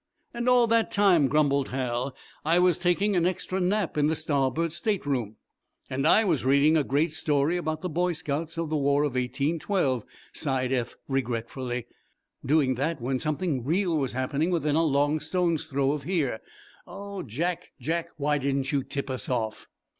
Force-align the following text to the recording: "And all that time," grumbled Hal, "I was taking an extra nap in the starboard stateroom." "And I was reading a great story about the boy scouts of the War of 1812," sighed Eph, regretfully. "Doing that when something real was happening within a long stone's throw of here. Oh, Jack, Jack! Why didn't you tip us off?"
"And 0.33 0.49
all 0.49 0.65
that 0.65 0.89
time," 0.89 1.27
grumbled 1.27 1.67
Hal, 1.67 2.15
"I 2.43 2.57
was 2.57 2.79
taking 2.79 3.15
an 3.15 3.27
extra 3.27 3.59
nap 3.59 3.99
in 3.99 4.07
the 4.07 4.15
starboard 4.15 4.73
stateroom." 4.73 5.35
"And 5.91 6.07
I 6.07 6.25
was 6.25 6.43
reading 6.43 6.75
a 6.75 6.83
great 6.83 7.13
story 7.13 7.55
about 7.55 7.81
the 7.83 7.87
boy 7.87 8.13
scouts 8.13 8.57
of 8.57 8.71
the 8.71 8.75
War 8.77 9.03
of 9.03 9.11
1812," 9.13 10.03
sighed 10.33 10.71
Eph, 10.73 10.95
regretfully. 11.07 11.85
"Doing 12.43 12.73
that 12.73 12.99
when 12.99 13.19
something 13.19 13.63
real 13.63 13.95
was 13.95 14.13
happening 14.13 14.49
within 14.49 14.75
a 14.75 14.81
long 14.83 15.19
stone's 15.19 15.65
throw 15.65 15.91
of 15.91 16.01
here. 16.01 16.39
Oh, 16.87 17.21
Jack, 17.21 17.69
Jack! 17.79 18.07
Why 18.17 18.39
didn't 18.39 18.71
you 18.71 18.81
tip 18.81 19.07
us 19.07 19.29
off?" 19.29 19.67